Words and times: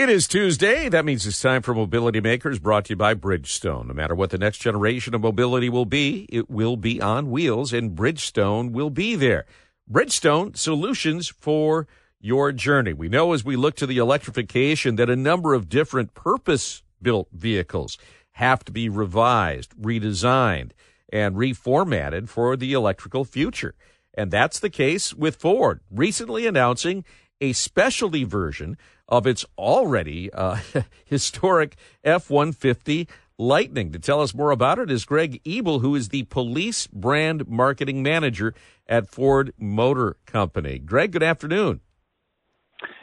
It 0.00 0.08
is 0.08 0.26
Tuesday. 0.26 0.88
That 0.88 1.04
means 1.04 1.26
it's 1.26 1.42
time 1.42 1.60
for 1.60 1.74
Mobility 1.74 2.22
Makers 2.22 2.58
brought 2.58 2.86
to 2.86 2.92
you 2.92 2.96
by 2.96 3.12
Bridgestone. 3.12 3.86
No 3.86 3.92
matter 3.92 4.14
what 4.14 4.30
the 4.30 4.38
next 4.38 4.56
generation 4.56 5.14
of 5.14 5.20
mobility 5.20 5.68
will 5.68 5.84
be, 5.84 6.26
it 6.30 6.48
will 6.48 6.78
be 6.78 7.02
on 7.02 7.30
wheels 7.30 7.74
and 7.74 7.94
Bridgestone 7.94 8.70
will 8.70 8.88
be 8.88 9.14
there. 9.14 9.44
Bridgestone 9.92 10.56
solutions 10.56 11.28
for 11.28 11.86
your 12.18 12.50
journey. 12.50 12.94
We 12.94 13.10
know 13.10 13.34
as 13.34 13.44
we 13.44 13.56
look 13.56 13.76
to 13.76 13.86
the 13.86 13.98
electrification 13.98 14.96
that 14.96 15.10
a 15.10 15.16
number 15.16 15.52
of 15.52 15.68
different 15.68 16.14
purpose 16.14 16.82
built 17.02 17.28
vehicles 17.30 17.98
have 18.32 18.64
to 18.64 18.72
be 18.72 18.88
revised, 18.88 19.76
redesigned, 19.78 20.70
and 21.12 21.36
reformatted 21.36 22.30
for 22.30 22.56
the 22.56 22.72
electrical 22.72 23.26
future. 23.26 23.74
And 24.14 24.30
that's 24.30 24.60
the 24.60 24.70
case 24.70 25.12
with 25.12 25.36
Ford, 25.36 25.80
recently 25.90 26.46
announcing 26.46 27.04
a 27.42 27.52
specialty 27.52 28.24
version 28.24 28.76
of 29.10 29.26
its 29.26 29.44
already 29.58 30.32
uh, 30.32 30.58
historic 31.04 31.76
F 32.04 32.30
150 32.30 33.08
Lightning. 33.38 33.90
To 33.92 33.98
tell 33.98 34.20
us 34.20 34.34
more 34.34 34.50
about 34.50 34.78
it 34.78 34.90
is 34.90 35.06
Greg 35.06 35.40
Ebel, 35.46 35.78
who 35.78 35.94
is 35.94 36.10
the 36.10 36.24
police 36.24 36.86
brand 36.86 37.48
marketing 37.48 38.02
manager 38.02 38.54
at 38.86 39.08
Ford 39.08 39.54
Motor 39.58 40.18
Company. 40.26 40.78
Greg, 40.78 41.12
good 41.12 41.22
afternoon. 41.22 41.80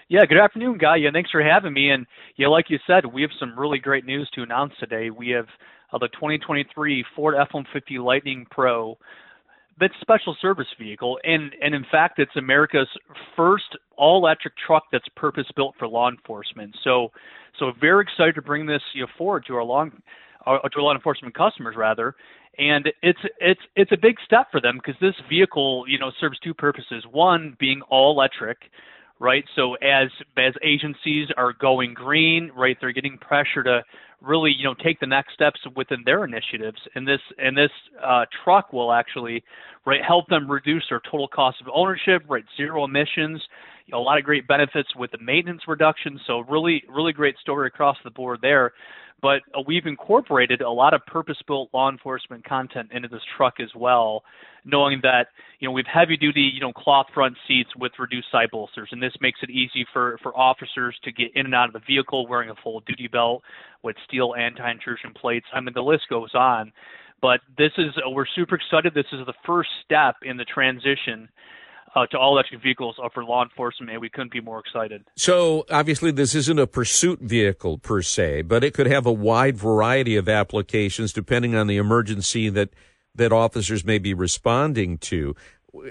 Yeah, 0.09 0.25
good 0.25 0.37
afternoon, 0.37 0.77
Guy. 0.77 0.97
Yeah, 0.97 1.09
thanks 1.11 1.31
for 1.31 1.41
having 1.41 1.73
me. 1.73 1.89
And 1.89 2.05
yeah, 2.37 2.47
like 2.47 2.69
you 2.69 2.77
said, 2.85 3.07
we 3.07 3.23
have 3.23 3.31
some 3.39 3.59
really 3.59 3.79
great 3.79 4.05
news 4.05 4.29
to 4.35 4.43
announce 4.43 4.73
today. 4.79 5.09
We 5.09 5.29
have 5.29 5.47
uh, 5.91 5.97
the 5.97 6.07
2023 6.09 7.03
Ford 7.15 7.35
F-150 7.35 8.03
Lightning 8.03 8.45
Pro. 8.49 8.97
That's 9.79 9.93
special 10.01 10.35
service 10.41 10.67
vehicle, 10.79 11.19
and 11.23 11.53
and 11.61 11.75
in 11.75 11.85
fact, 11.91 12.19
it's 12.19 12.35
America's 12.35 12.87
first 13.35 13.77
all-electric 13.95 14.53
truck 14.65 14.83
that's 14.91 15.07
purpose-built 15.15 15.75
for 15.77 15.87
law 15.87 16.09
enforcement. 16.09 16.75
So, 16.83 17.11
so 17.59 17.71
very 17.79 18.03
excited 18.03 18.35
to 18.35 18.41
bring 18.41 18.65
this 18.65 18.81
you 18.93 19.01
know, 19.01 19.07
forward 19.17 19.45
to 19.47 19.55
our 19.55 19.63
law 19.63 19.85
uh, 20.45 20.57
to 20.59 20.77
our 20.77 20.83
law 20.83 20.95
enforcement 20.95 21.35
customers 21.35 21.75
rather, 21.75 22.15
and 22.57 22.89
it's 23.03 23.19
it's 23.39 23.61
it's 23.75 23.91
a 23.91 23.97
big 23.97 24.15
step 24.25 24.47
for 24.51 24.59
them 24.59 24.77
because 24.77 24.99
this 24.99 25.15
vehicle 25.29 25.85
you 25.87 25.99
know 25.99 26.11
serves 26.19 26.39
two 26.39 26.53
purposes. 26.53 27.03
One 27.11 27.55
being 27.59 27.81
all 27.89 28.11
electric, 28.11 28.57
right? 29.19 29.43
So 29.55 29.75
as 29.75 30.09
as 30.37 30.53
agencies 30.63 31.27
are 31.37 31.53
going 31.53 31.93
green, 31.93 32.51
right, 32.55 32.77
they're 32.79 32.91
getting 32.91 33.17
pressure 33.17 33.63
to 33.63 33.83
really 34.21 34.51
you 34.57 34.63
know 34.63 34.75
take 34.83 34.99
the 34.99 35.07
next 35.07 35.33
steps 35.33 35.59
within 35.75 36.03
their 36.05 36.23
initiatives, 36.23 36.79
and 36.95 37.07
this 37.07 37.21
and 37.37 37.57
this 37.57 37.71
uh, 38.03 38.25
truck 38.43 38.73
will 38.73 38.91
actually 38.91 39.43
right 39.85 40.01
help 40.05 40.27
them 40.27 40.49
reduce 40.49 40.83
their 40.89 41.01
total 41.09 41.27
cost 41.27 41.61
of 41.61 41.67
ownership, 41.73 42.23
right, 42.27 42.45
zero 42.55 42.83
emissions. 42.83 43.41
You 43.87 43.93
know, 43.93 43.99
a 43.99 44.03
lot 44.03 44.17
of 44.17 44.23
great 44.23 44.47
benefits 44.47 44.95
with 44.95 45.11
the 45.11 45.17
maintenance 45.19 45.61
reduction. 45.67 46.19
So 46.27 46.41
really, 46.41 46.83
really 46.87 47.13
great 47.13 47.37
story 47.39 47.67
across 47.67 47.97
the 48.03 48.11
board 48.11 48.39
there 48.41 48.73
but 49.21 49.41
uh, 49.55 49.61
we've 49.65 49.85
incorporated 49.85 50.61
a 50.61 50.69
lot 50.69 50.93
of 50.93 51.05
purpose-built 51.05 51.69
law 51.73 51.89
enforcement 51.89 52.45
content 52.45 52.89
into 52.91 53.07
this 53.07 53.21
truck 53.35 53.55
as 53.59 53.69
well, 53.75 54.23
knowing 54.63 54.99
that 55.01 55.27
you 55.59 55.67
know 55.67 55.71
we've 55.71 55.87
heavy-duty 55.91 56.51
you 56.53 56.61
know 56.61 56.71
cloth 56.71 57.07
front 57.13 57.35
seats 57.47 57.69
with 57.77 57.91
reduced 57.97 58.31
side 58.31 58.49
bolsters, 58.51 58.89
and 58.91 59.01
this 59.01 59.13
makes 59.21 59.39
it 59.41 59.49
easy 59.49 59.85
for 59.91 60.19
for 60.21 60.37
officers 60.37 60.95
to 61.03 61.11
get 61.11 61.29
in 61.35 61.45
and 61.45 61.55
out 61.55 61.67
of 61.67 61.73
the 61.73 61.81
vehicle 61.87 62.27
wearing 62.27 62.49
a 62.49 62.55
full 62.63 62.81
duty 62.81 63.07
belt 63.07 63.41
with 63.83 63.95
steel 64.07 64.35
anti-intrusion 64.37 65.13
plates. 65.13 65.47
I 65.53 65.61
mean 65.61 65.73
the 65.73 65.81
list 65.81 66.03
goes 66.09 66.33
on, 66.35 66.71
but 67.21 67.39
this 67.57 67.71
is 67.77 67.91
uh, 68.05 68.09
we're 68.09 68.25
super 68.35 68.55
excited. 68.55 68.93
This 68.93 69.11
is 69.11 69.25
the 69.25 69.33
first 69.45 69.69
step 69.83 70.15
in 70.21 70.37
the 70.37 70.45
transition 70.45 71.27
uh, 71.95 72.05
to 72.07 72.17
all 72.17 72.33
electric 72.33 72.61
vehicles 72.61 72.95
for 73.13 73.23
law 73.23 73.43
enforcement, 73.43 73.91
and 73.91 74.01
we 74.01 74.09
couldn't 74.09 74.31
be 74.31 74.41
more 74.41 74.59
excited. 74.59 75.03
So, 75.15 75.65
obviously, 75.69 76.11
this 76.11 76.35
isn't 76.35 76.59
a 76.59 76.67
pursuit 76.67 77.19
vehicle 77.19 77.77
per 77.77 78.01
se, 78.01 78.43
but 78.43 78.63
it 78.63 78.73
could 78.73 78.87
have 78.87 79.05
a 79.05 79.11
wide 79.11 79.57
variety 79.57 80.15
of 80.15 80.29
applications 80.29 81.13
depending 81.13 81.55
on 81.55 81.67
the 81.67 81.77
emergency 81.77 82.49
that 82.49 82.69
that 83.15 83.33
officers 83.33 83.83
may 83.83 83.97
be 83.97 84.13
responding 84.13 84.97
to. 84.99 85.35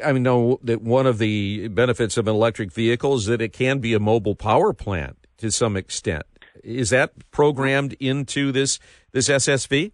I 0.05 0.13
mean, 0.13 0.23
know 0.23 0.59
that 0.63 0.81
one 0.81 1.07
of 1.07 1.19
the 1.19 1.69
benefits 1.69 2.17
of 2.17 2.29
an 2.29 2.35
electric 2.35 2.73
vehicle 2.73 3.17
is 3.17 3.27
that 3.27 3.43
it 3.43 3.53
can 3.53 3.79
be 3.79 3.95
a 3.95 4.01
mobile 4.01 4.35
power 4.35 4.73
plant 4.73 5.17
to 5.39 5.51
some 5.51 5.77
extent. 5.77 6.25
Is 6.63 6.91
that 6.91 7.13
programmed 7.31 7.95
into 7.95 8.53
this 8.53 8.79
this 9.13 9.29
SSV? 9.29 9.93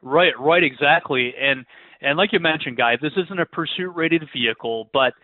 Right, 0.00 0.32
right, 0.38 0.64
exactly, 0.64 1.34
and 1.40 1.64
and 2.02 2.16
like 2.16 2.32
you 2.32 2.40
mentioned, 2.40 2.76
Guy, 2.76 2.96
this 3.00 3.12
isn't 3.16 3.40
a 3.40 3.46
pursuit 3.46 3.92
rated 3.94 4.24
vehicle, 4.32 4.88
but 4.92 5.14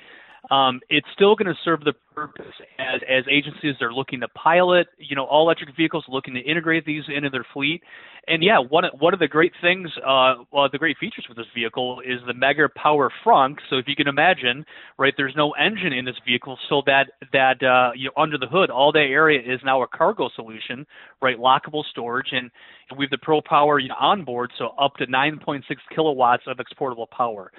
um, 0.50 0.80
it's 0.88 1.06
still 1.12 1.34
going 1.36 1.46
to 1.46 1.58
serve 1.64 1.80
the 1.84 1.92
purpose 2.14 2.54
as, 2.78 3.00
as 3.08 3.24
agencies 3.30 3.74
are 3.80 3.92
looking 3.92 4.20
to 4.20 4.28
pilot, 4.28 4.88
you 4.98 5.14
know, 5.14 5.24
all 5.24 5.46
electric 5.46 5.76
vehicles, 5.76 6.04
looking 6.08 6.34
to 6.34 6.40
integrate 6.40 6.84
these 6.84 7.04
into 7.14 7.30
their 7.30 7.46
fleet. 7.52 7.82
And 8.26 8.42
yeah, 8.42 8.58
one 8.58 8.84
one 8.98 9.14
of 9.14 9.20
the 9.20 9.28
great 9.28 9.52
things, 9.62 9.88
uh, 10.06 10.34
well, 10.52 10.68
the 10.70 10.76
great 10.76 10.98
features 10.98 11.24
with 11.28 11.38
this 11.38 11.46
vehicle 11.54 12.00
is 12.00 12.20
the 12.26 12.34
mega 12.34 12.68
power 12.76 13.10
frunk. 13.24 13.56
So 13.70 13.76
if 13.76 13.86
you 13.88 13.96
can 13.96 14.06
imagine, 14.06 14.66
right, 14.98 15.14
there's 15.16 15.32
no 15.34 15.52
engine 15.52 15.94
in 15.94 16.04
this 16.04 16.16
vehicle, 16.26 16.58
so 16.68 16.82
that 16.84 17.04
that 17.32 17.62
uh, 17.62 17.92
you 17.96 18.04
know 18.04 18.22
under 18.22 18.36
the 18.36 18.46
hood, 18.46 18.68
all 18.68 18.92
that 18.92 18.98
area 18.98 19.40
is 19.40 19.60
now 19.64 19.82
a 19.82 19.86
cargo 19.86 20.28
solution, 20.36 20.86
right, 21.22 21.38
lockable 21.38 21.84
storage, 21.90 22.28
and 22.32 22.50
we 22.98 23.04
have 23.04 23.10
the 23.10 23.18
Pro 23.18 23.40
Power 23.40 23.78
you 23.78 23.88
know, 23.88 23.94
on 23.98 24.24
board, 24.24 24.50
so 24.58 24.68
up 24.78 24.96
to 24.96 25.06
9.6 25.06 25.62
kilowatts 25.94 26.42
of 26.46 26.58
exportable 26.60 27.06
power. 27.06 27.50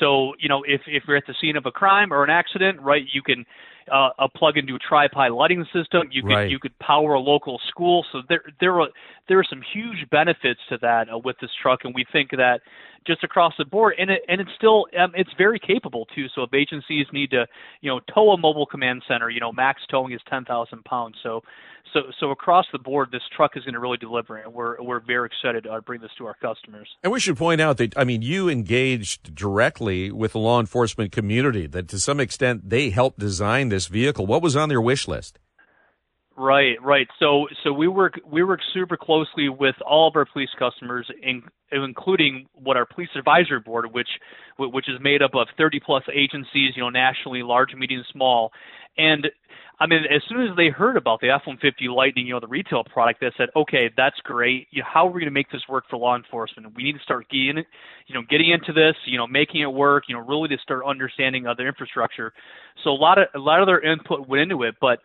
So 0.00 0.32
you 0.40 0.48
know 0.48 0.64
if 0.66 0.80
if 0.88 1.04
you're 1.06 1.16
at 1.16 1.26
the 1.28 1.34
scene 1.40 1.56
of 1.56 1.66
a 1.66 1.70
crime 1.70 2.12
or 2.12 2.24
an 2.24 2.30
accident, 2.36 2.80
right, 2.80 3.04
you 3.12 3.22
can 3.22 3.44
uh, 3.90 4.10
a 4.18 4.28
plug 4.28 4.56
into 4.56 4.74
a 4.74 4.78
tripod 4.78 5.32
lighting 5.32 5.64
system. 5.72 6.08
You 6.10 6.22
could 6.22 6.28
right. 6.28 6.50
you 6.50 6.58
could 6.58 6.78
power 6.78 7.14
a 7.14 7.20
local 7.20 7.60
school. 7.68 8.04
So 8.12 8.22
there 8.28 8.42
there 8.60 8.80
are 8.80 8.88
there 9.28 9.38
are 9.38 9.44
some 9.48 9.62
huge 9.72 10.08
benefits 10.10 10.60
to 10.68 10.78
that 10.78 11.08
uh, 11.12 11.18
with 11.18 11.36
this 11.40 11.50
truck, 11.62 11.80
and 11.84 11.94
we 11.94 12.04
think 12.12 12.30
that 12.32 12.60
just 13.06 13.22
across 13.22 13.54
the 13.58 13.64
board, 13.64 13.94
and 13.98 14.10
it 14.10 14.22
and 14.28 14.40
it's 14.40 14.50
still 14.56 14.86
um, 14.98 15.12
it's 15.14 15.30
very 15.38 15.58
capable 15.58 16.06
too. 16.14 16.26
So 16.34 16.42
if 16.42 16.54
agencies 16.54 17.06
need 17.12 17.30
to 17.30 17.46
you 17.80 17.90
know 17.90 18.00
tow 18.12 18.30
a 18.30 18.38
mobile 18.38 18.66
command 18.66 19.02
center, 19.08 19.30
you 19.30 19.40
know 19.40 19.52
max 19.52 19.82
towing 19.90 20.12
is 20.12 20.20
ten 20.28 20.44
thousand 20.44 20.84
pounds. 20.84 21.16
So 21.22 21.42
so 21.92 22.00
so 22.18 22.30
across 22.30 22.66
the 22.72 22.78
board, 22.78 23.08
this 23.12 23.22
truck 23.34 23.56
is 23.56 23.64
going 23.64 23.74
to 23.74 23.80
really 23.80 23.96
deliver, 23.96 24.36
and 24.36 24.52
we're 24.52 24.80
we're 24.82 25.00
very 25.00 25.26
excited 25.26 25.64
to 25.64 25.80
bring 25.82 26.00
this 26.00 26.10
to 26.18 26.26
our 26.26 26.34
customers. 26.34 26.88
And 27.02 27.12
we 27.12 27.20
should 27.20 27.36
point 27.36 27.60
out 27.60 27.78
that 27.78 27.96
I 27.96 28.04
mean 28.04 28.22
you 28.22 28.48
engaged 28.48 29.34
directly 29.34 30.10
with 30.10 30.32
the 30.32 30.38
law 30.38 30.60
enforcement 30.60 31.12
community. 31.12 31.66
That 31.66 31.88
to 31.88 31.98
some 31.98 32.20
extent 32.20 32.68
they 32.68 32.90
helped 32.90 33.18
design 33.18 33.68
this 33.76 33.88
vehicle. 33.88 34.26
What 34.26 34.40
was 34.40 34.56
on 34.56 34.70
their 34.70 34.80
wish 34.80 35.06
list? 35.06 35.38
Right, 36.38 36.76
right. 36.82 37.08
So, 37.18 37.46
so 37.62 37.72
we 37.72 37.88
work 37.88 38.14
we 38.30 38.42
work 38.42 38.60
super 38.74 38.96
closely 38.96 39.48
with 39.48 39.74
all 39.86 40.08
of 40.08 40.16
our 40.16 40.26
police 40.26 40.50
customers, 40.58 41.10
in, 41.22 41.42
including 41.72 42.46
what 42.52 42.76
our 42.76 42.84
police 42.86 43.08
advisory 43.16 43.60
board, 43.60 43.92
which 43.92 44.08
which 44.58 44.88
is 44.88 44.98
made 45.00 45.22
up 45.22 45.34
of 45.34 45.48
30 45.56 45.80
plus 45.80 46.02
agencies, 46.14 46.72
you 46.76 46.82
know, 46.82 46.90
nationally, 46.90 47.42
large, 47.42 47.74
medium, 47.74 48.04
small, 48.12 48.52
and 48.98 49.28
I 49.78 49.86
mean, 49.86 50.04
as 50.10 50.22
soon 50.26 50.46
as 50.46 50.56
they 50.56 50.68
heard 50.70 50.96
about 50.96 51.20
the 51.20 51.28
F-150 51.28 51.94
Lightning, 51.94 52.26
you 52.26 52.32
know, 52.32 52.40
the 52.40 52.46
retail 52.46 52.82
product, 52.82 53.20
they 53.20 53.30
said, 53.36 53.50
"Okay, 53.54 53.90
that's 53.94 54.18
great. 54.20 54.68
You 54.70 54.80
know, 54.80 54.88
how 54.90 55.06
are 55.06 55.10
we 55.10 55.20
going 55.20 55.26
to 55.26 55.30
make 55.30 55.50
this 55.50 55.68
work 55.68 55.84
for 55.90 55.98
law 55.98 56.16
enforcement? 56.16 56.74
We 56.74 56.82
need 56.82 56.94
to 56.94 57.02
start 57.02 57.28
getting, 57.28 57.62
you 58.06 58.14
know, 58.14 58.22
getting 58.30 58.50
into 58.50 58.72
this, 58.72 58.96
you 59.04 59.18
know, 59.18 59.26
making 59.26 59.60
it 59.60 59.72
work, 59.72 60.04
you 60.08 60.14
know, 60.14 60.22
really 60.22 60.48
to 60.48 60.58
start 60.58 60.84
understanding 60.86 61.46
other 61.46 61.68
infrastructure." 61.68 62.32
So 62.84 62.90
a 62.90 62.92
lot 62.92 63.18
of 63.18 63.28
a 63.34 63.38
lot 63.38 63.60
of 63.60 63.66
their 63.66 63.80
input 63.80 64.26
went 64.26 64.42
into 64.42 64.62
it, 64.62 64.76
but 64.80 65.00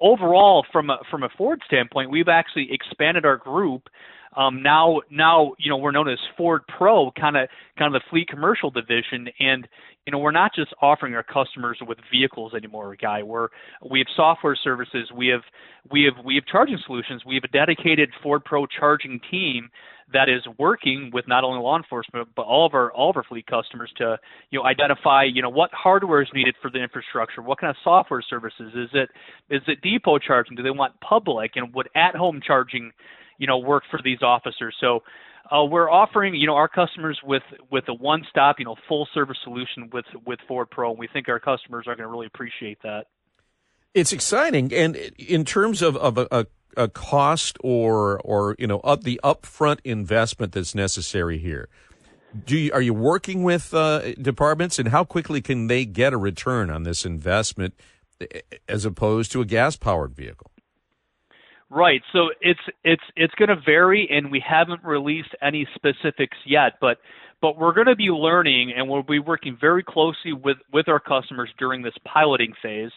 overall, 0.00 0.64
from 0.72 0.90
a, 0.90 0.98
from 1.10 1.22
a 1.22 1.28
Ford 1.36 1.60
standpoint, 1.66 2.10
we've 2.10 2.28
actually 2.28 2.72
expanded 2.72 3.24
our 3.24 3.36
group 3.36 3.88
um, 4.36 4.62
now, 4.62 5.00
now 5.10 5.52
you 5.58 5.70
know 5.70 5.76
we're 5.76 5.92
known 5.92 6.08
as 6.08 6.18
Ford 6.36 6.62
Pro, 6.76 7.10
kind 7.12 7.36
of 7.36 7.48
kind 7.78 7.94
of 7.94 8.00
the 8.00 8.08
fleet 8.10 8.28
commercial 8.28 8.70
division, 8.70 9.28
and 9.38 9.68
you 10.06 10.12
know 10.12 10.18
we're 10.18 10.32
not 10.32 10.52
just 10.54 10.74
offering 10.82 11.14
our 11.14 11.22
customers 11.22 11.78
with 11.86 11.98
vehicles 12.10 12.52
anymore, 12.54 12.96
guy. 13.00 13.22
We're 13.22 13.48
we 13.88 14.00
have 14.00 14.08
software 14.16 14.56
services, 14.56 15.10
we 15.14 15.28
have 15.28 15.42
we 15.90 16.04
have 16.04 16.24
we 16.24 16.34
have 16.34 16.44
charging 16.46 16.78
solutions, 16.84 17.22
we 17.24 17.36
have 17.36 17.44
a 17.44 17.48
dedicated 17.48 18.10
Ford 18.22 18.44
Pro 18.44 18.66
charging 18.66 19.20
team 19.30 19.70
that 20.12 20.28
is 20.28 20.42
working 20.58 21.10
with 21.14 21.26
not 21.26 21.44
only 21.44 21.60
law 21.62 21.76
enforcement 21.76 22.28
but 22.36 22.42
all 22.42 22.66
of 22.66 22.74
our 22.74 22.92
all 22.92 23.10
of 23.10 23.16
our 23.16 23.24
fleet 23.24 23.46
customers 23.46 23.90
to 23.96 24.18
you 24.50 24.58
know 24.58 24.64
identify 24.64 25.24
you 25.24 25.42
know 25.42 25.48
what 25.48 25.70
hardware 25.72 26.22
is 26.22 26.28
needed 26.34 26.54
for 26.60 26.70
the 26.70 26.82
infrastructure, 26.82 27.40
what 27.40 27.60
kind 27.60 27.70
of 27.70 27.76
software 27.84 28.22
services? 28.28 28.72
Is 28.74 28.90
it 28.92 29.10
is 29.48 29.62
it 29.68 29.80
depot 29.80 30.18
charging? 30.18 30.56
Do 30.56 30.62
they 30.62 30.70
want 30.70 30.98
public? 31.00 31.52
And 31.54 31.72
would 31.74 31.88
at 31.94 32.16
home 32.16 32.40
charging 32.44 32.90
you 33.38 33.46
know 33.46 33.58
work 33.58 33.84
for 33.90 34.00
these 34.02 34.22
officers. 34.22 34.74
So 34.80 35.02
uh, 35.50 35.64
we're 35.64 35.90
offering 35.90 36.34
you 36.34 36.46
know 36.46 36.54
our 36.54 36.68
customers 36.68 37.18
with 37.22 37.42
with 37.70 37.84
a 37.88 37.94
one 37.94 38.24
stop 38.30 38.56
you 38.58 38.64
know 38.64 38.76
full 38.88 39.06
service 39.12 39.38
solution 39.44 39.90
with 39.92 40.06
with 40.26 40.38
Ford 40.48 40.70
Pro, 40.70 40.90
and 40.90 40.98
we 40.98 41.06
think 41.06 41.28
our 41.28 41.40
customers 41.40 41.86
are 41.86 41.94
going 41.94 42.06
to 42.06 42.12
really 42.12 42.26
appreciate 42.26 42.78
that. 42.82 43.06
It's 43.92 44.12
exciting, 44.12 44.72
and 44.72 44.96
in 44.96 45.44
terms 45.44 45.82
of 45.82 45.96
of 45.96 46.18
a, 46.18 46.26
a, 46.30 46.46
a 46.76 46.88
cost 46.88 47.58
or 47.60 48.20
or 48.20 48.56
you 48.58 48.66
know 48.66 48.80
up 48.80 49.02
the 49.02 49.20
upfront 49.22 49.80
investment 49.84 50.52
that's 50.52 50.74
necessary 50.74 51.38
here. 51.38 51.68
Do 52.46 52.56
you, 52.58 52.72
are 52.72 52.82
you 52.82 52.92
working 52.92 53.44
with 53.44 53.72
uh, 53.72 54.12
departments, 54.14 54.80
and 54.80 54.88
how 54.88 55.04
quickly 55.04 55.40
can 55.40 55.68
they 55.68 55.84
get 55.84 56.12
a 56.12 56.16
return 56.16 56.68
on 56.68 56.82
this 56.82 57.06
investment, 57.06 57.74
as 58.68 58.84
opposed 58.84 59.30
to 59.32 59.40
a 59.40 59.44
gas 59.44 59.76
powered 59.76 60.16
vehicle? 60.16 60.50
Right. 61.70 62.02
So 62.12 62.28
it's 62.40 62.60
it's 62.84 63.02
it's 63.16 63.34
going 63.34 63.48
to 63.48 63.56
vary, 63.64 64.08
and 64.10 64.30
we 64.30 64.42
haven't 64.46 64.84
released 64.84 65.34
any 65.42 65.66
specifics 65.74 66.36
yet. 66.46 66.74
But 66.80 66.98
but 67.40 67.58
we're 67.58 67.72
going 67.72 67.86
to 67.86 67.96
be 67.96 68.10
learning, 68.10 68.72
and 68.76 68.88
we'll 68.88 69.02
be 69.02 69.18
working 69.18 69.56
very 69.60 69.82
closely 69.82 70.32
with 70.32 70.58
with 70.72 70.88
our 70.88 71.00
customers 71.00 71.50
during 71.58 71.82
this 71.82 71.94
piloting 72.04 72.52
phase. 72.62 72.90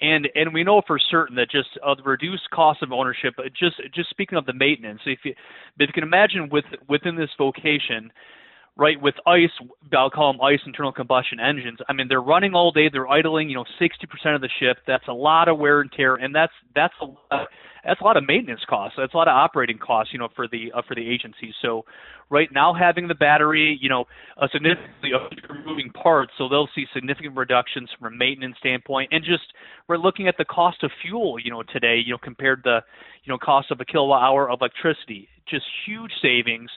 And 0.00 0.28
and 0.34 0.54
we 0.54 0.64
know 0.64 0.82
for 0.86 0.98
certain 0.98 1.36
that 1.36 1.50
just 1.50 1.68
uh, 1.84 1.94
the 1.94 2.02
reduced 2.02 2.48
cost 2.52 2.82
of 2.82 2.92
ownership, 2.92 3.34
just 3.58 3.76
just 3.94 4.10
speaking 4.10 4.38
of 4.38 4.46
the 4.46 4.54
maintenance, 4.54 5.00
if 5.04 5.20
you, 5.24 5.32
if 5.32 5.88
you 5.88 5.92
can 5.92 6.02
imagine 6.02 6.48
with 6.48 6.64
within 6.88 7.16
this 7.16 7.30
vocation, 7.36 8.10
right, 8.76 9.00
with 9.00 9.14
ICE, 9.26 9.50
I'll 9.96 10.10
call 10.10 10.32
them 10.32 10.40
ICE 10.40 10.60
internal 10.66 10.92
combustion 10.92 11.38
engines. 11.38 11.78
I 11.88 11.92
mean, 11.92 12.08
they're 12.08 12.22
running 12.22 12.54
all 12.54 12.72
day, 12.72 12.88
they're 12.88 13.08
idling, 13.08 13.50
you 13.50 13.56
know, 13.56 13.64
60% 13.80 14.34
of 14.34 14.40
the 14.40 14.48
shift. 14.58 14.80
That's 14.86 15.06
a 15.08 15.12
lot 15.12 15.48
of 15.48 15.58
wear 15.58 15.80
and 15.80 15.92
tear, 15.92 16.16
and 16.16 16.34
that's 16.34 16.52
that's 16.74 16.94
a 17.00 17.04
lot, 17.04 17.48
that's 17.84 18.00
a 18.00 18.04
lot 18.04 18.16
of 18.16 18.24
maintenance 18.26 18.60
costs. 18.68 18.96
That's 18.96 19.14
a 19.14 19.16
lot 19.16 19.28
of 19.28 19.32
operating 19.32 19.78
costs, 19.78 20.12
you 20.12 20.18
know, 20.18 20.28
for 20.34 20.46
the 20.46 20.72
uh, 20.72 20.82
for 20.86 20.94
the 20.94 21.08
agency. 21.08 21.54
So, 21.60 21.84
right 22.30 22.48
now 22.52 22.74
having 22.74 23.08
the 23.08 23.14
battery, 23.14 23.78
you 23.80 23.88
know, 23.88 24.04
a 24.40 24.48
significantly 24.52 25.10
moving 25.66 25.90
parts, 25.90 26.32
so 26.38 26.48
they'll 26.48 26.68
see 26.74 26.86
significant 26.94 27.36
reductions 27.36 27.90
from 27.98 28.12
a 28.12 28.16
maintenance 28.16 28.56
standpoint, 28.58 29.10
and 29.12 29.24
just 29.24 29.52
we're 29.88 29.96
looking 29.96 30.28
at 30.28 30.36
the 30.38 30.44
cost 30.44 30.82
of 30.82 30.90
fuel, 31.02 31.38
you 31.42 31.50
know, 31.50 31.62
today, 31.62 32.00
you 32.04 32.12
know, 32.12 32.18
compared 32.18 32.64
to, 32.64 32.82
you 33.24 33.32
know, 33.32 33.38
cost 33.38 33.70
of 33.70 33.80
a 33.80 33.84
kilowatt 33.84 34.22
hour 34.22 34.48
of 34.48 34.60
electricity, 34.60 35.28
just 35.48 35.64
huge 35.86 36.12
savings 36.20 36.70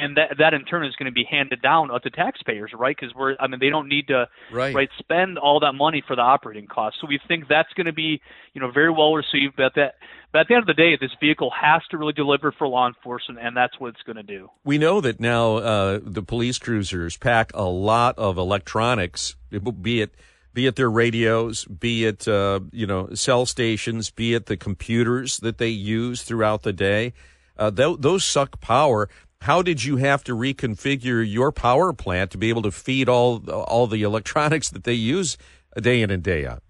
and 0.00 0.16
that 0.16 0.36
that 0.38 0.54
in 0.54 0.64
turn 0.64 0.86
is 0.86 0.94
going 0.96 1.06
to 1.06 1.12
be 1.12 1.24
handed 1.30 1.60
down 1.62 1.88
to 1.88 2.10
taxpayers, 2.10 2.72
right? 2.76 2.96
Because 2.98 3.14
we're, 3.14 3.36
I 3.38 3.46
mean, 3.46 3.60
they 3.60 3.68
don't 3.68 3.88
need 3.88 4.08
to 4.08 4.26
right. 4.50 4.74
right 4.74 4.88
spend 4.98 5.38
all 5.38 5.60
that 5.60 5.72
money 5.74 6.02
for 6.06 6.16
the 6.16 6.22
operating 6.22 6.66
costs. 6.66 6.98
So 7.00 7.06
we 7.06 7.20
think 7.28 7.44
that's 7.48 7.72
going 7.74 7.86
to 7.86 7.92
be, 7.92 8.20
you 8.54 8.60
know, 8.60 8.70
very 8.70 8.90
well 8.90 9.12
received. 9.12 9.56
But 9.56 9.72
that, 9.76 9.94
but 10.32 10.40
at 10.40 10.48
the 10.48 10.54
end 10.54 10.62
of 10.62 10.66
the 10.66 10.74
day, 10.74 10.96
this 11.00 11.10
vehicle 11.20 11.50
has 11.60 11.82
to 11.90 11.98
really 11.98 12.12
deliver 12.12 12.52
for 12.52 12.66
law 12.66 12.88
enforcement, 12.88 13.40
and 13.40 13.56
that's 13.56 13.78
what 13.78 13.88
it's 13.88 14.02
going 14.02 14.16
to 14.16 14.22
do. 14.22 14.48
We 14.64 14.78
know 14.78 15.00
that 15.00 15.20
now 15.20 15.56
uh, 15.56 16.00
the 16.02 16.22
police 16.22 16.58
cruisers 16.58 17.16
pack 17.16 17.50
a 17.54 17.64
lot 17.64 18.18
of 18.18 18.38
electronics, 18.38 19.36
be 19.50 20.00
it 20.00 20.14
be 20.52 20.66
it 20.66 20.76
their 20.76 20.90
radios, 20.90 21.64
be 21.64 22.06
it 22.06 22.26
uh, 22.26 22.60
you 22.72 22.86
know 22.86 23.10
cell 23.14 23.46
stations, 23.46 24.10
be 24.10 24.34
it 24.34 24.46
the 24.46 24.56
computers 24.56 25.38
that 25.38 25.58
they 25.58 25.68
use 25.68 26.22
throughout 26.22 26.62
the 26.62 26.72
day. 26.72 27.12
Uh, 27.58 27.70
th- 27.70 27.98
those 28.00 28.24
suck 28.24 28.58
power 28.60 29.08
how 29.40 29.62
did 29.62 29.84
you 29.84 29.96
have 29.96 30.22
to 30.24 30.36
reconfigure 30.36 31.24
your 31.26 31.50
power 31.50 31.92
plant 31.92 32.30
to 32.32 32.38
be 32.38 32.50
able 32.50 32.62
to 32.62 32.70
feed 32.70 33.08
all 33.08 33.48
all 33.50 33.86
the 33.86 34.02
electronics 34.02 34.68
that 34.70 34.84
they 34.84 34.94
use 34.94 35.38
day 35.80 36.02
in 36.02 36.10
and 36.10 36.22
day 36.22 36.46
out? 36.46 36.62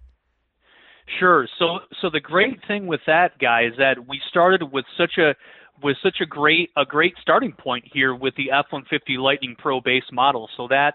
Sure. 1.19 1.47
So 1.59 1.79
so 2.01 2.09
the 2.09 2.21
great 2.21 2.59
thing 2.67 2.87
with 2.87 3.01
that 3.07 3.37
guy 3.39 3.65
is 3.65 3.73
that 3.77 4.07
we 4.07 4.21
started 4.29 4.63
with 4.71 4.85
such 4.97 5.17
a 5.17 5.35
with 5.83 5.97
such 6.01 6.17
a 6.21 6.25
great 6.25 6.69
a 6.77 6.85
great 6.85 7.15
starting 7.21 7.51
point 7.51 7.85
here 7.91 8.15
with 8.15 8.35
the 8.35 8.51
F150 8.53 9.17
Lightning 9.17 9.55
Pro 9.57 9.81
base 9.81 10.09
model. 10.11 10.49
So 10.55 10.67
that 10.69 10.93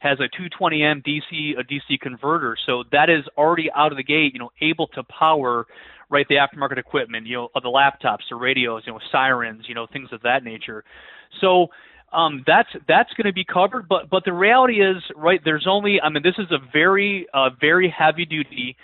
has 0.00 0.18
a 0.20 0.28
220M 0.38 1.02
DC 1.02 1.58
a 1.58 1.64
DC 1.64 1.98
converter. 2.00 2.56
So 2.66 2.84
that 2.92 3.08
is 3.08 3.24
already 3.38 3.70
out 3.74 3.92
of 3.92 3.96
the 3.96 4.04
gate, 4.04 4.34
you 4.34 4.40
know, 4.40 4.50
able 4.60 4.88
to 4.88 5.02
power 5.04 5.66
right 6.10 6.26
the 6.28 6.36
aftermarket 6.36 6.78
equipment, 6.78 7.26
you 7.26 7.36
know, 7.36 7.48
the 7.54 7.68
laptops, 7.68 8.20
the 8.30 8.36
radios, 8.36 8.82
you 8.86 8.92
know, 8.92 9.00
sirens, 9.10 9.64
you 9.68 9.74
know, 9.74 9.86
things 9.92 10.08
of 10.12 10.22
that 10.22 10.44
nature. 10.44 10.84
So 11.40 11.68
um, 12.12 12.44
that's 12.46 12.68
that's 12.86 13.12
going 13.14 13.26
to 13.26 13.32
be 13.32 13.44
covered. 13.44 13.88
But 13.88 14.08
but 14.10 14.24
the 14.24 14.32
reality 14.32 14.80
is, 14.82 15.02
right? 15.16 15.40
There's 15.44 15.66
only. 15.68 16.00
I 16.00 16.08
mean, 16.08 16.22
this 16.22 16.36
is 16.38 16.50
a 16.50 16.58
very 16.72 17.26
uh, 17.34 17.50
very 17.60 17.92
heavy 17.96 18.24
duty. 18.24 18.76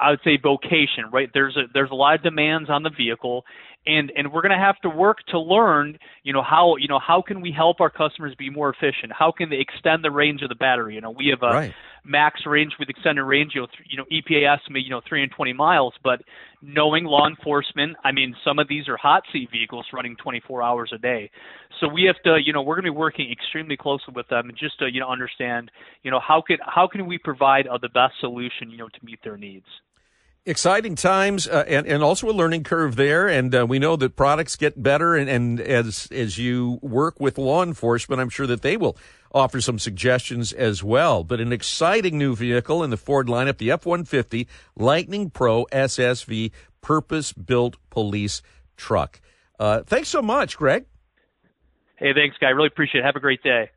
I 0.00 0.10
would 0.10 0.20
say 0.24 0.38
vocation, 0.42 1.04
right? 1.12 1.30
There's 1.32 1.56
a 1.56 1.62
there's 1.72 1.90
a 1.90 1.94
lot 1.94 2.16
of 2.16 2.22
demands 2.22 2.68
on 2.68 2.82
the 2.82 2.90
vehicle, 2.90 3.44
and 3.86 4.12
and 4.16 4.32
we're 4.32 4.42
going 4.42 4.52
to 4.52 4.58
have 4.58 4.78
to 4.80 4.88
work 4.88 5.18
to 5.28 5.38
learn 5.38 5.98
you 6.22 6.32
know 6.32 6.42
how 6.42 6.76
you 6.76 6.88
know 6.88 6.98
how 6.98 7.22
can 7.22 7.40
we 7.40 7.52
help 7.52 7.80
our 7.80 7.90
customers 7.90 8.34
be 8.38 8.50
more 8.50 8.70
efficient 8.70 9.12
how 9.12 9.30
can 9.30 9.50
they 9.50 9.58
extend 9.58 10.04
the 10.04 10.10
range 10.10 10.42
of 10.42 10.48
the 10.48 10.54
battery 10.54 10.94
you 10.94 11.00
know 11.00 11.10
we 11.10 11.28
have 11.28 11.42
a 11.42 11.54
right. 11.54 11.74
Max 12.04 12.40
range 12.46 12.72
with 12.78 12.88
extended 12.88 13.24
range 13.24 13.52
you 13.54 13.60
know 13.62 13.66
th- 13.66 13.88
you 13.88 13.96
know 13.96 14.04
EPA 14.12 14.56
estimate 14.56 14.84
you 14.84 14.90
know 14.90 15.00
320 15.08 15.52
miles 15.52 15.94
but 16.02 16.20
knowing 16.62 17.04
law 17.04 17.26
enforcement 17.26 17.96
I 18.04 18.12
mean 18.12 18.34
some 18.44 18.58
of 18.58 18.68
these 18.68 18.88
are 18.88 18.96
hot 18.96 19.22
seat 19.32 19.50
vehicles 19.50 19.86
running 19.92 20.16
24 20.16 20.62
hours 20.62 20.92
a 20.94 20.98
day. 20.98 21.30
So 21.80 21.88
we 21.88 22.04
have 22.04 22.16
to 22.24 22.38
you 22.44 22.52
know 22.52 22.62
we're 22.62 22.76
going 22.76 22.86
to 22.86 22.92
be 22.92 22.96
working 22.96 23.30
extremely 23.30 23.76
closely 23.76 24.12
with 24.14 24.28
them 24.28 24.50
just 24.58 24.78
to 24.80 24.90
you 24.90 25.00
know 25.00 25.08
understand 25.08 25.70
you 26.02 26.10
know 26.10 26.20
how 26.20 26.42
could 26.46 26.60
how 26.64 26.86
can 26.86 27.06
we 27.06 27.18
provide 27.18 27.66
uh, 27.66 27.78
the 27.78 27.88
best 27.88 28.14
solution 28.20 28.70
you 28.70 28.78
know 28.78 28.88
to 28.88 29.04
meet 29.04 29.18
their 29.24 29.36
needs 29.36 29.66
exciting 30.46 30.94
times 30.94 31.48
uh, 31.48 31.64
and, 31.66 31.86
and 31.86 32.02
also 32.02 32.28
a 32.28 32.32
learning 32.32 32.64
curve 32.64 32.96
there. 32.96 33.28
And 33.28 33.54
uh, 33.54 33.66
we 33.66 33.78
know 33.78 33.96
that 33.96 34.16
products 34.16 34.56
get 34.56 34.82
better 34.82 35.14
and, 35.14 35.28
and 35.28 35.60
as 35.60 36.08
as 36.10 36.38
you 36.38 36.78
work 36.82 37.18
with 37.18 37.38
law 37.38 37.62
enforcement 37.62 38.20
i'm 38.20 38.28
sure 38.28 38.46
that 38.46 38.62
they 38.62 38.76
will 38.76 38.96
offer 39.32 39.60
some 39.60 39.78
suggestions 39.78 40.52
as 40.52 40.84
well. 40.84 41.24
But 41.24 41.40
an 41.40 41.52
exciting 41.52 42.18
new 42.18 42.36
vehicle 42.36 42.84
in 42.84 42.90
the 42.90 42.96
ford 42.96 43.26
lineup 43.26 43.58
the 43.58 43.70
f-150 43.70 44.46
lightning 44.76 45.30
pro 45.30 45.64
ssv 45.66 46.50
purpose 46.80 47.32
built 47.32 47.76
police 47.90 48.42
truck. 48.76 49.20
Uh, 49.58 49.82
thanks 49.82 50.08
so 50.08 50.20
much 50.20 50.56
greg. 50.56 50.84
Hey 51.96 52.12
thanks 52.12 52.36
guy. 52.40 52.50
Really 52.50 52.68
appreciate 52.68 53.00
it. 53.00 53.04
Have 53.04 53.16
a 53.16 53.20
great 53.20 53.42
day 53.42 53.70